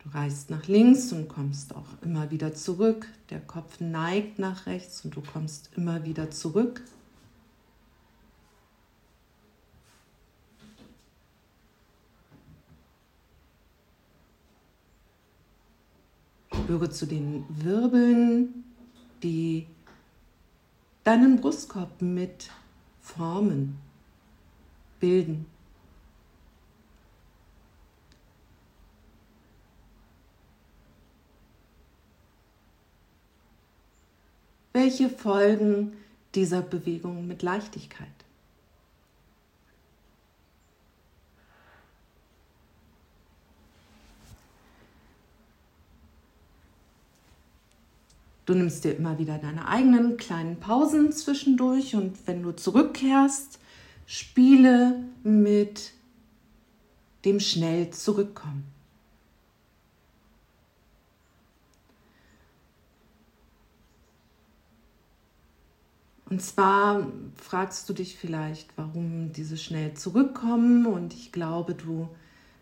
Du 0.04 0.10
reißt 0.10 0.52
nach 0.52 0.68
links 0.68 1.12
und 1.12 1.28
kommst 1.28 1.76
auch 1.76 2.00
immer 2.04 2.30
wieder 2.30 2.54
zurück. 2.54 3.08
Der 3.32 3.40
Kopf 3.40 3.80
neigt 3.80 4.38
nach 4.38 4.68
rechts 4.68 5.04
und 5.04 5.16
du 5.16 5.22
kommst 5.22 5.72
immer 5.76 6.06
wieder 6.06 6.30
zurück. 6.30 6.84
Spüre 16.68 16.90
zu 16.90 17.06
den 17.06 17.46
Wirbeln, 17.48 18.66
die 19.24 19.68
deinen 21.06 21.40
Brustkorb 21.40 22.02
mit 22.02 22.50
formen, 23.00 23.78
bilden. 25.00 25.46
Welche 34.74 35.10
Folgen 35.10 35.94
dieser 36.36 36.62
Bewegung 36.62 37.28
mit 37.28 37.44
Leichtigkeit? 37.44 38.17
Du 48.48 48.56
nimmst 48.56 48.86
dir 48.86 48.96
immer 48.96 49.20
wieder 49.20 49.38
deine 49.38 49.68
eigenen 49.68 50.16
kleinen 50.16 50.58
Pausen 50.58 51.12
zwischendurch 51.12 51.96
und 51.96 52.26
wenn 52.28 52.44
du 52.44 52.54
zurückkehrst, 52.54 53.60
spiele 54.06 55.04
mit 55.22 55.92
dem 57.26 57.42
schnell 57.42 57.90
zurückkommen. 57.90 58.64
Und 66.30 66.42
zwar 66.42 67.06
fragst 67.36 67.90
du 67.90 67.94
dich 67.94 68.16
vielleicht, 68.16 68.70
warum 68.78 69.34
diese 69.34 69.58
schnell 69.58 69.94
zurückkommen. 69.96 70.86
Und 70.86 71.14
ich 71.14 71.34
glaube, 71.34 71.76
du 71.76 72.08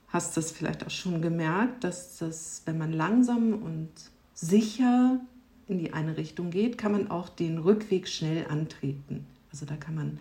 hast 0.08 0.36
das 0.36 0.52
vielleicht 0.52 0.84
auch 0.84 0.92
schon 0.92 1.22
gemerkt, 1.22 1.84
dass 1.84 2.18
das, 2.18 2.64
wenn 2.66 2.80
man 2.80 2.92
langsam 2.92 3.54
und 3.54 3.92
sicher 4.34 5.20
in 5.68 5.80
die 5.80 5.94
eine 5.94 6.18
Richtung 6.18 6.52
geht, 6.52 6.78
kann 6.78 6.92
man 6.92 7.10
auch 7.10 7.30
den 7.30 7.58
Rückweg 7.58 8.08
schnell 8.08 8.46
antreten. 8.48 9.26
Also 9.52 9.66
da 9.66 9.76
kann 9.76 9.96
man 9.96 10.20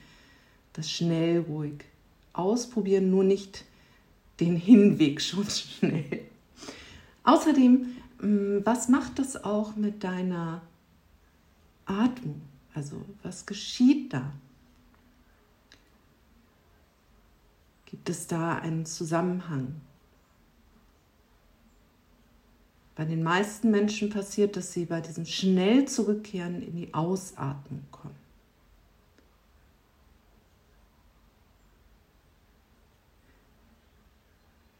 das 0.73 0.91
schnell 0.91 1.41
ruhig 1.41 1.85
ausprobieren, 2.33 3.11
nur 3.11 3.25
nicht 3.25 3.65
den 4.41 4.57
Hinweg 4.57 5.21
schon 5.21 5.45
schnell. 5.45 6.23
Außerdem, 7.23 7.87
mm, 8.21 8.59
was 8.65 8.89
macht 8.89 9.19
das 9.19 9.43
auch 9.45 9.77
mit 9.77 10.05
deiner 10.05 10.63
Atmung? 11.87 12.41
Also 12.75 13.03
was 13.23 13.47
geschieht 13.47 14.13
da? 14.13 14.33
Gibt 17.87 18.11
es 18.11 18.27
da 18.27 18.57
einen 18.57 18.87
Zusammenhang? 18.87 19.81
Bei 22.97 23.05
den 23.05 23.23
meisten 23.23 23.71
Menschen 23.71 24.11
passiert, 24.11 24.57
dass 24.57 24.73
sie 24.73 24.85
bei 24.85 25.01
diesem 25.01 25.27
schnell 25.27 25.87
zurückkehren 25.87 26.63
in 26.63 26.77
die 26.77 26.95
Ausatmung 26.95 27.85
kommen. 27.91 28.15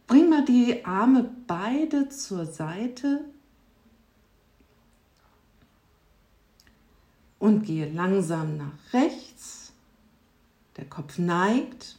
Bring 0.07 0.29
mal 0.29 0.45
die 0.45 0.85
Arme 0.85 1.29
beide 1.49 2.09
zur 2.09 2.47
Seite 2.47 3.25
und 7.41 7.65
gehe 7.65 7.91
langsam 7.91 8.57
nach 8.57 8.93
rechts. 8.93 9.73
Der 10.77 10.85
Kopf 10.85 11.19
neigt. 11.19 11.97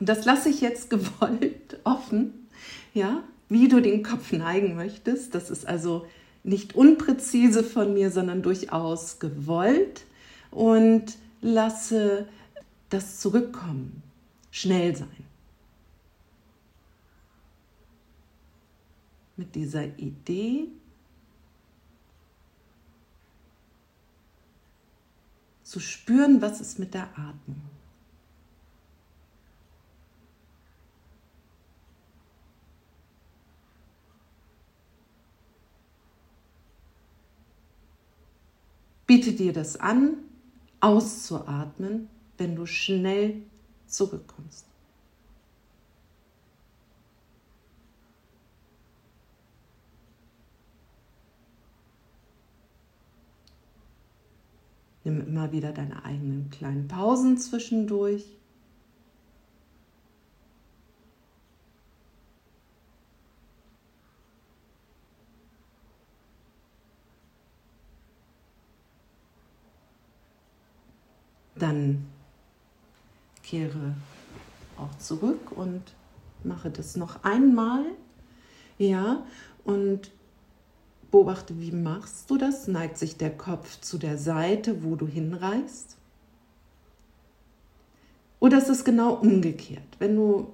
Und 0.00 0.08
das 0.08 0.24
lasse 0.24 0.48
ich 0.48 0.60
jetzt 0.60 0.90
gewollt 0.90 1.78
offen, 1.84 2.48
ja, 2.92 3.22
wie 3.48 3.68
du 3.68 3.80
den 3.80 4.02
Kopf 4.02 4.32
neigen 4.32 4.74
möchtest. 4.74 5.34
Das 5.34 5.50
ist 5.50 5.66
also 5.66 6.06
nicht 6.42 6.74
unpräzise 6.74 7.64
von 7.64 7.94
mir, 7.94 8.10
sondern 8.10 8.42
durchaus 8.42 9.18
gewollt. 9.18 10.04
Und 10.50 11.16
lasse 11.42 12.28
das 12.88 13.20
Zurückkommen 13.20 14.02
schnell 14.50 14.96
sein. 14.96 15.08
Mit 19.36 19.54
dieser 19.54 19.84
Idee, 19.98 20.68
zu 25.62 25.80
spüren, 25.80 26.40
was 26.40 26.60
ist 26.60 26.78
mit 26.78 26.94
der 26.94 27.08
Atmung. 27.18 27.60
Biete 39.06 39.32
dir 39.32 39.52
das 39.52 39.76
an, 39.78 40.16
auszuatmen, 40.80 42.08
wenn 42.38 42.56
du 42.56 42.66
schnell 42.66 43.42
zurückkommst. 43.86 44.66
Nimm 55.04 55.20
immer 55.20 55.52
wieder 55.52 55.70
deine 55.70 56.04
eigenen 56.04 56.50
kleinen 56.50 56.88
Pausen 56.88 57.38
zwischendurch. 57.38 58.35
Dann 71.58 72.06
kehre 73.42 73.94
auch 74.76 74.96
zurück 74.98 75.52
und 75.52 75.82
mache 76.44 76.70
das 76.70 76.96
noch 76.96 77.24
einmal. 77.24 77.84
Ja, 78.78 79.24
und 79.64 80.10
Beobachte, 81.10 81.58
wie 81.60 81.72
machst 81.72 82.30
du 82.30 82.36
das? 82.36 82.68
Neigt 82.68 82.98
sich 82.98 83.16
der 83.16 83.36
Kopf 83.36 83.80
zu 83.80 83.96
der 83.96 84.18
Seite, 84.18 84.82
wo 84.82 84.96
du 84.96 85.06
hinreißt? 85.06 85.96
Oder 88.40 88.58
ist 88.58 88.68
es 88.68 88.84
genau 88.84 89.14
umgekehrt? 89.14 89.86
Wenn 89.98 90.16
du 90.16 90.52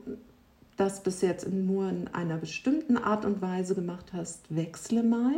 das 0.77 1.03
bis 1.03 1.21
jetzt 1.21 1.49
nur 1.49 1.89
in 1.89 2.09
einer 2.09 2.37
bestimmten 2.37 2.97
Art 2.97 3.25
und 3.25 3.43
Weise 3.43 3.75
gemacht 3.75 4.13
hast, 4.13 4.55
wechsle 4.55 5.03
mal. 5.03 5.35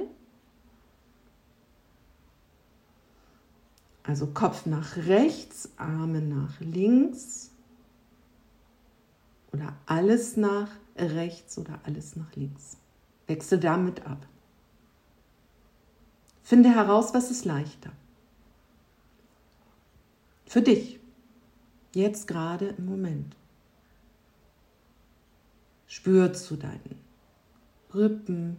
Also 4.04 4.26
Kopf 4.26 4.66
nach 4.66 4.96
rechts, 4.96 5.70
Arme 5.76 6.20
nach 6.20 6.60
links 6.60 7.50
oder 9.52 9.74
alles 9.86 10.36
nach 10.36 10.68
rechts 10.96 11.58
oder 11.58 11.80
alles 11.84 12.14
nach 12.14 12.34
links. 12.36 12.76
Wechsle 13.26 13.58
damit 13.58 14.06
ab. 14.06 14.26
Finde 16.42 16.68
heraus, 16.68 17.14
was 17.14 17.30
ist 17.30 17.46
leichter. 17.46 17.90
Für 20.46 20.60
dich. 20.60 21.00
Jetzt 21.94 22.26
gerade 22.26 22.68
im 22.76 22.84
Moment. 22.84 23.34
Spür 25.86 26.34
zu 26.34 26.56
deinen 26.56 27.00
Rippen, 27.94 28.58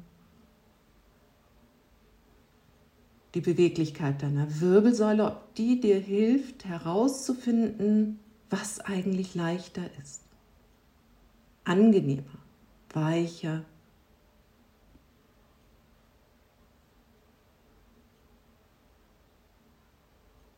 die 3.35 3.41
Beweglichkeit 3.41 4.23
deiner 4.23 4.61
Wirbelsäule, 4.61 5.25
ob 5.25 5.55
die 5.55 5.79
dir 5.81 5.99
hilft 5.99 6.63
herauszufinden, 6.63 8.17
was 8.49 8.79
eigentlich 8.79 9.35
leichter 9.35 9.83
ist. 10.01 10.21
Angenehmer, 11.65 12.23
weicher, 12.93 13.65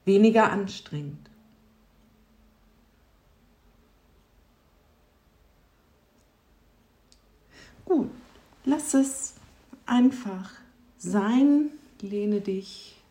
weniger 0.05 0.51
anstrengend. 0.51 1.31
Gut, 7.85 8.11
lass 8.65 8.93
es 8.93 9.33
einfach 9.87 10.51
sein, 10.97 11.71
lehne 12.01 12.41
dich 12.41 13.01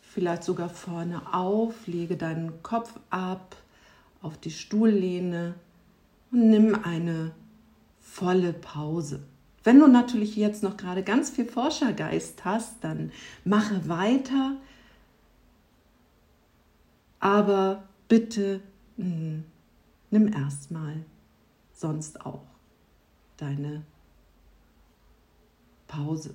vielleicht 0.00 0.44
sogar 0.44 0.68
vorne 0.68 1.34
auf, 1.34 1.86
lege 1.86 2.16
deinen 2.16 2.62
Kopf 2.62 2.98
ab 3.10 3.56
auf 4.22 4.38
die 4.38 4.50
Stuhllehne 4.50 5.54
und 6.30 6.50
nimm 6.50 6.74
eine 6.84 7.32
volle 8.00 8.52
Pause. 8.52 9.22
Wenn 9.64 9.80
du 9.80 9.86
natürlich 9.86 10.36
jetzt 10.36 10.62
noch 10.62 10.76
gerade 10.76 11.02
ganz 11.02 11.30
viel 11.30 11.46
Forschergeist 11.46 12.44
hast, 12.44 12.84
dann 12.84 13.12
mache 13.44 13.88
weiter, 13.88 14.56
aber 17.18 17.84
bitte 18.08 18.60
mh, 18.96 19.04
hm, 19.04 19.44
nimm 20.10 20.32
erstmal 20.32 21.04
sonst 21.72 22.24
auch 22.24 22.44
deine 23.36 23.82
Pause. 25.86 26.34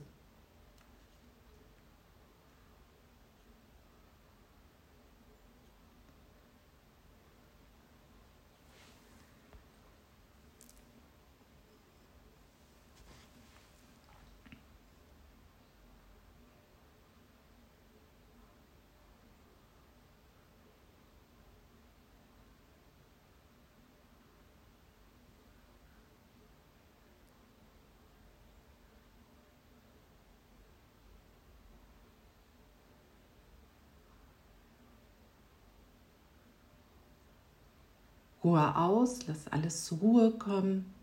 Ruhe 38.44 38.76
aus, 38.76 39.28
lass 39.28 39.48
alles 39.48 39.86
zur 39.86 39.98
Ruhe 40.00 40.32
kommen. 40.32 40.94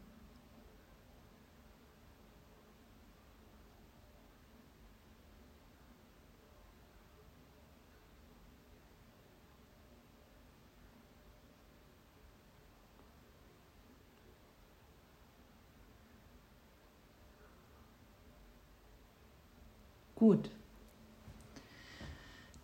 Gut. 20.14 20.50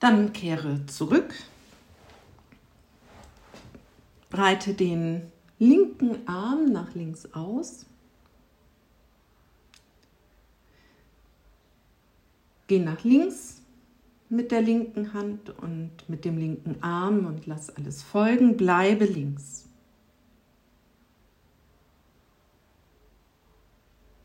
Dann 0.00 0.32
kehre 0.32 0.86
zurück 0.86 1.34
Breite 4.32 4.72
den 4.72 5.30
linken 5.58 6.26
Arm 6.26 6.72
nach 6.72 6.94
links 6.94 7.28
aus. 7.34 7.84
Geh 12.66 12.78
nach 12.78 13.04
links 13.04 13.60
mit 14.30 14.50
der 14.50 14.62
linken 14.62 15.12
Hand 15.12 15.50
und 15.50 15.90
mit 16.08 16.24
dem 16.24 16.38
linken 16.38 16.82
Arm 16.82 17.26
und 17.26 17.46
lass 17.46 17.68
alles 17.76 18.02
folgen. 18.02 18.56
Bleibe 18.56 19.04
links. 19.04 19.68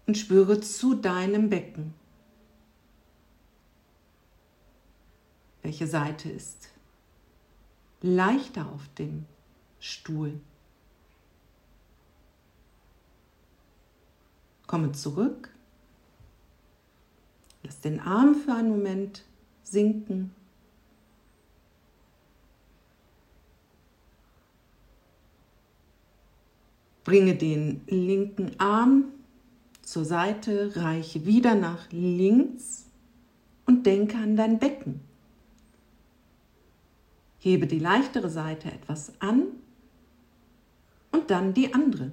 Und 0.05 0.17
spüre 0.17 0.61
zu 0.61 0.95
deinem 0.95 1.49
Becken. 1.49 1.93
Welche 5.63 5.85
Seite 5.85 6.29
ist 6.29 6.69
leichter 8.01 8.71
auf 8.71 8.87
dem 8.97 9.25
Stuhl? 9.79 10.39
Komme 14.65 14.91
zurück. 14.91 15.49
Lass 17.63 17.79
den 17.81 17.99
Arm 17.99 18.35
für 18.35 18.53
einen 18.53 18.69
Moment 18.69 19.23
sinken. 19.63 20.31
Bringe 27.03 27.35
den 27.35 27.81
linken 27.87 28.59
Arm 28.59 29.05
zur 29.81 30.03
Seite, 30.03 30.73
reiche 30.75 31.25
wieder 31.25 31.55
nach 31.55 31.89
links 31.91 32.85
und 33.65 33.85
denke 33.85 34.17
an 34.17 34.35
dein 34.35 34.59
Becken. 34.59 34.99
Hebe 37.39 37.67
die 37.67 37.79
leichtere 37.79 38.29
Seite 38.29 38.69
etwas 38.69 39.13
an 39.19 39.43
und 41.17 41.31
dann 41.31 41.53
die 41.53 41.73
andere. 41.73 42.11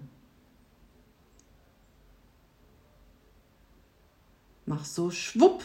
Mach 4.66 4.84
so 4.84 5.10
schwupp 5.10 5.62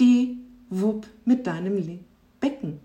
die 0.00 0.38
Wupp 0.68 1.06
mit 1.24 1.46
deinem 1.46 2.04
Becken. 2.40 2.80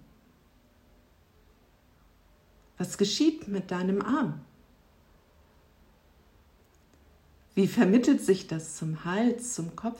Was 2.78 2.98
geschieht 2.98 3.48
mit 3.48 3.72
deinem 3.72 4.04
Arm? 4.04 4.42
Wie 7.56 7.68
vermittelt 7.68 8.22
sich 8.22 8.46
das 8.46 8.76
zum 8.76 9.04
Hals, 9.04 9.56
zum 9.56 9.76
Kopf? 9.76 10.00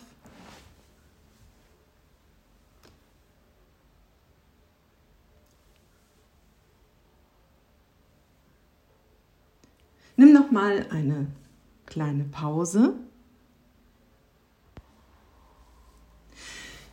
Nimm 10.18 10.34
noch 10.34 10.50
mal 10.50 10.88
eine 10.90 11.28
kleine 11.86 12.24
Pause. 12.24 12.96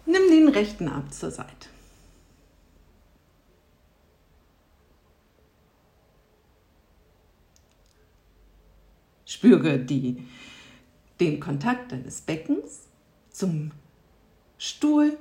Nimm 0.04 0.28
den 0.28 0.48
rechten 0.48 0.88
Arm 0.88 1.10
zur 1.10 1.30
Seite. 1.30 1.70
Spüre 9.24 9.78
die, 9.78 10.22
den 11.18 11.40
Kontakt 11.40 11.92
deines 11.92 12.20
Beckens 12.20 12.82
zum 13.30 13.70
Stuhl 14.58 15.18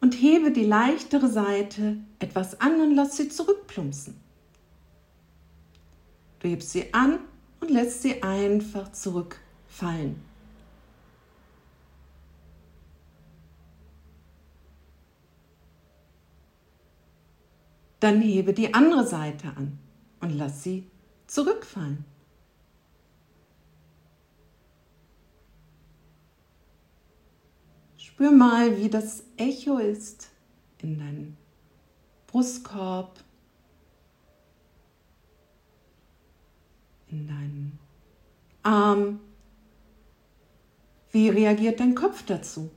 und 0.00 0.14
hebe 0.14 0.50
die 0.50 0.64
leichtere 0.64 1.28
Seite 1.28 1.98
etwas 2.18 2.60
an 2.60 2.80
und 2.80 2.96
lass 2.96 3.16
sie 3.16 3.28
zurückplumpsen. 3.28 4.21
Du 6.42 6.48
hebst 6.48 6.72
sie 6.72 6.92
an 6.92 7.20
und 7.60 7.70
lässt 7.70 8.02
sie 8.02 8.20
einfach 8.20 8.90
zurückfallen. 8.90 10.20
Dann 18.00 18.20
hebe 18.20 18.52
die 18.52 18.74
andere 18.74 19.06
Seite 19.06 19.52
an 19.56 19.78
und 20.20 20.30
lass 20.30 20.64
sie 20.64 20.90
zurückfallen. 21.28 22.04
Spür 27.96 28.32
mal, 28.32 28.76
wie 28.78 28.90
das 28.90 29.22
Echo 29.36 29.78
ist 29.78 30.32
in 30.78 30.98
deinem 30.98 31.36
Brustkorb, 32.26 33.22
in 37.12 37.28
deinen 37.28 37.78
Arm. 38.62 39.20
Wie 41.12 41.28
reagiert 41.28 41.78
dein 41.78 41.94
Kopf 41.94 42.24
dazu? 42.24 42.70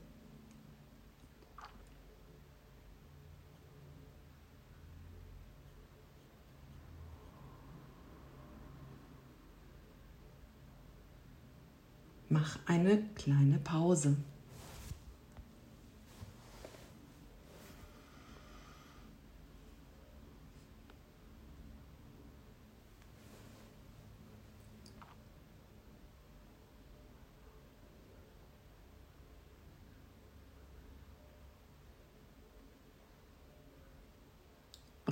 Mach 12.28 12.60
eine 12.66 13.02
kleine 13.16 13.60
Pause. 13.60 14.18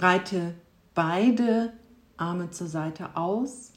Breite 0.04 0.54
beide 0.94 1.72
Arme 2.18 2.52
zur 2.52 2.68
Seite 2.68 3.16
aus. 3.16 3.72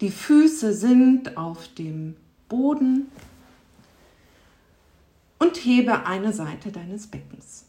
Die 0.00 0.12
Füße 0.12 0.74
sind 0.74 1.36
auf 1.36 1.66
dem 1.74 2.14
Boden 2.48 3.10
und 5.40 5.56
hebe 5.56 6.06
eine 6.06 6.32
Seite 6.32 6.70
deines 6.70 7.08
Beckens. 7.08 7.64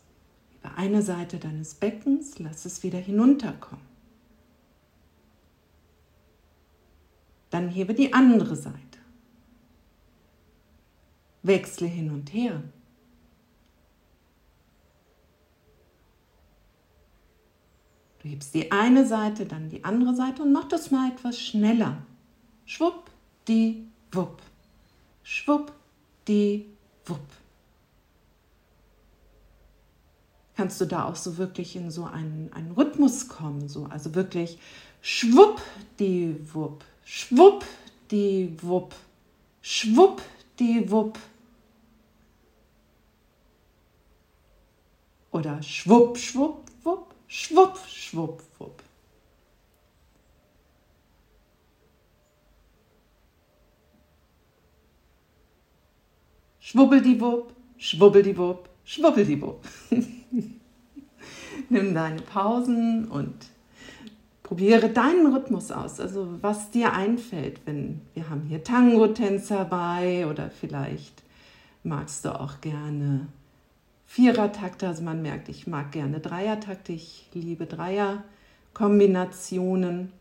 Hebe 0.51 0.75
eine 0.75 1.01
Seite 1.01 1.39
deines 1.39 1.73
Beckens, 1.73 2.37
lass 2.37 2.65
es 2.65 2.83
wieder 2.83 2.99
hinunterkommen. 2.99 3.83
Dann 7.49 7.69
hebe 7.69 7.95
die 7.95 8.13
andere 8.13 8.55
Seite. 8.55 8.77
Wechsle 11.41 11.87
hin 11.87 12.11
und 12.11 12.31
her. 12.31 12.61
Du 18.21 18.27
hebst 18.29 18.53
die 18.53 18.71
eine 18.71 19.07
Seite, 19.07 19.45
dann 19.45 19.69
die 19.69 19.83
andere 19.83 20.15
Seite 20.15 20.43
und 20.43 20.51
mach 20.51 20.67
das 20.67 20.91
mal 20.91 21.11
etwas 21.11 21.39
schneller. 21.39 21.97
Schwupp, 22.65 23.09
die, 23.47 23.87
wupp. 24.11 24.41
Schwupp, 25.23 25.71
die, 26.27 26.67
wupp. 27.05 27.19
Kannst 30.55 30.79
du 30.79 30.85
da 30.85 31.05
auch 31.05 31.15
so 31.15 31.37
wirklich 31.37 31.75
in 31.75 31.89
so 31.89 32.03
einen, 32.03 32.53
einen 32.53 32.71
Rhythmus 32.73 33.27
kommen, 33.27 33.67
so, 33.67 33.85
also 33.85 34.13
wirklich 34.13 34.59
schwupp, 35.01 35.59
die, 35.97 36.35
wupp. 36.53 36.85
Schwupp, 37.03 37.65
die, 38.11 38.55
wupp. 38.61 38.93
Schwupp, 39.63 40.21
die, 40.59 40.91
wupp. 40.91 41.17
Oder 45.31 45.63
schwupp, 45.63 46.19
schwupp, 46.19 46.57
wupp. 46.57 46.60
Schwupp, 47.33 47.79
schwupp, 47.87 48.43
wupp. 48.59 48.83
Schwubbeldiwupp, 56.59 57.53
schwubbeldiwupp, 57.77 58.67
schwubbeldiwupp. 58.83 59.65
Nimm 61.69 61.93
deine 61.93 62.21
Pausen 62.21 63.07
und 63.07 63.45
probiere 64.43 64.89
deinen 64.89 65.33
Rhythmus 65.33 65.71
aus, 65.71 66.01
also 66.01 66.37
was 66.41 66.69
dir 66.71 66.91
einfällt, 66.91 67.61
wenn 67.63 68.01
wir 68.13 68.29
haben 68.29 68.47
hier 68.47 68.61
Tango-Tänzer 68.61 69.63
bei 69.63 70.27
oder 70.27 70.49
vielleicht 70.49 71.23
magst 71.83 72.25
du 72.25 72.37
auch 72.37 72.59
gerne 72.59 73.29
Vierertakte, 74.13 74.87
also 74.87 75.03
man 75.03 75.21
merkt, 75.21 75.47
ich 75.47 75.67
mag 75.67 75.91
gerne 75.91 76.19
Dreiertakte, 76.19 76.91
ich 76.91 77.29
liebe 77.33 77.65
Dreierkombinationen. 77.65 80.11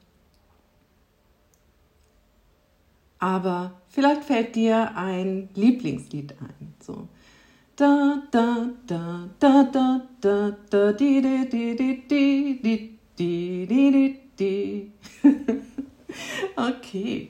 aber 3.20 3.72
vielleicht 3.90 4.24
fällt 4.24 4.56
dir 4.56 4.96
ein 4.96 5.50
Lieblingslied 5.54 6.34
ein. 6.40 6.74
So. 6.80 7.06
Da, 7.76 8.22
da, 8.30 8.70
da, 8.86 9.28
da, 9.38 9.64
da, 9.64 10.00
da, 10.20 10.56
da, 10.68 10.92
di, 10.92 11.20
di, 11.20 11.48
di, 11.48 11.76
di, 11.76 12.06
di, 12.08 12.58
di, 12.62 12.98
di, 13.16 13.66
di, 13.66 14.20
di. 14.38 14.92
Okay. 16.56 17.28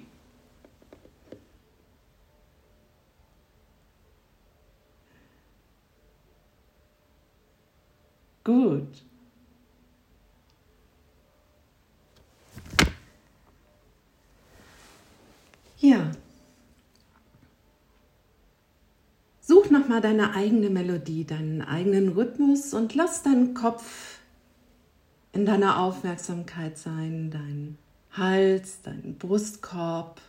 Gut. 8.51 9.05
Ja. 15.79 16.11
Such 19.41 19.71
nochmal 19.71 20.01
deine 20.01 20.35
eigene 20.35 20.69
Melodie, 20.69 21.25
deinen 21.25 21.63
eigenen 21.63 22.09
Rhythmus 22.09 22.75
und 22.75 22.97
lass 22.97 23.23
deinen 23.23 23.55
Kopf 23.55 24.19
in 25.33 25.47
deiner 25.47 25.79
Aufmerksamkeit 25.79 26.77
sein, 26.77 27.31
dein 27.31 27.79
Hals, 28.11 28.83
dein 28.83 29.17
Brustkorb. 29.17 30.21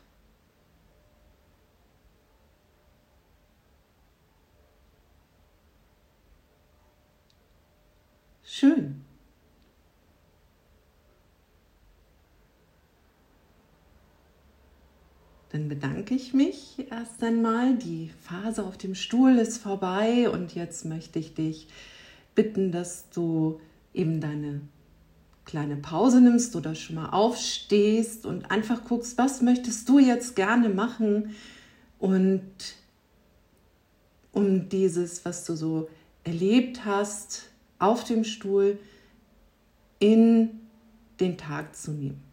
Schön. 8.61 9.01
Dann 15.49 15.67
bedanke 15.67 16.13
ich 16.13 16.35
mich 16.35 16.85
erst 16.91 17.23
einmal. 17.23 17.73
Die 17.73 18.11
Phase 18.21 18.63
auf 18.63 18.77
dem 18.77 18.93
Stuhl 18.93 19.39
ist 19.39 19.57
vorbei 19.57 20.29
und 20.29 20.53
jetzt 20.53 20.85
möchte 20.85 21.17
ich 21.17 21.33
dich 21.33 21.69
bitten, 22.35 22.71
dass 22.71 23.09
du 23.09 23.59
eben 23.95 24.21
deine 24.21 24.61
kleine 25.45 25.77
Pause 25.77 26.21
nimmst 26.21 26.55
oder 26.55 26.75
schon 26.75 26.97
mal 26.97 27.09
aufstehst 27.09 28.27
und 28.27 28.51
einfach 28.51 28.83
guckst, 28.85 29.17
was 29.17 29.41
möchtest 29.41 29.89
du 29.89 29.97
jetzt 29.97 30.35
gerne 30.35 30.69
machen 30.69 31.33
und 31.97 32.43
um 34.31 34.69
dieses, 34.69 35.25
was 35.25 35.45
du 35.45 35.55
so 35.55 35.89
erlebt 36.23 36.85
hast, 36.85 37.50
auf 37.81 38.03
dem 38.03 38.23
Stuhl 38.23 38.79
in 39.99 40.61
den 41.19 41.37
Tag 41.37 41.75
zu 41.75 41.91
nehmen. 41.91 42.23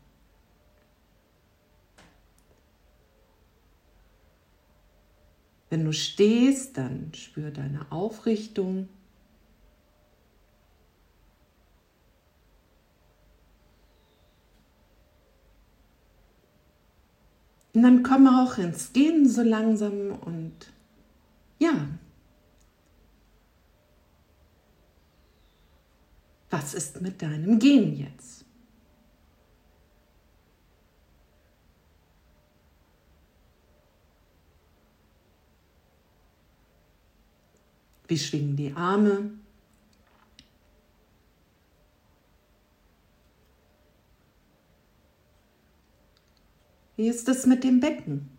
Wenn 5.70 5.84
du 5.84 5.92
stehst, 5.92 6.78
dann 6.78 7.12
spür 7.14 7.50
deine 7.50 7.90
Aufrichtung. 7.92 8.88
Und 17.74 17.82
dann 17.82 18.02
komme 18.02 18.42
auch 18.42 18.56
ins 18.56 18.92
Gehen 18.92 19.28
so 19.28 19.42
langsam 19.42 20.12
und 20.12 20.72
ja. 21.58 21.97
Was 26.50 26.74
ist 26.74 27.00
mit 27.00 27.20
deinem 27.20 27.58
Gehen 27.58 27.96
jetzt? 27.96 28.44
Wie 38.06 38.18
schwingen 38.18 38.56
die 38.56 38.72
Arme? 38.72 39.30
Wie 46.96 47.08
ist 47.08 47.28
es 47.28 47.44
mit 47.44 47.62
dem 47.62 47.80
Becken? 47.80 48.37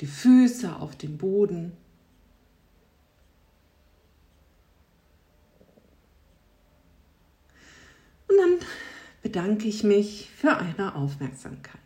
Die 0.00 0.06
Füße 0.06 0.76
auf 0.76 0.96
dem 0.96 1.18
Boden. 1.18 1.72
Und 8.28 8.36
dann 8.36 8.58
bedanke 9.22 9.66
ich 9.66 9.82
mich 9.82 10.30
für 10.30 10.56
eure 10.56 10.94
Aufmerksamkeit 10.94 11.80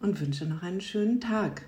und 0.00 0.20
wünsche 0.20 0.46
noch 0.46 0.62
einen 0.62 0.80
schönen 0.80 1.20
Tag. 1.20 1.62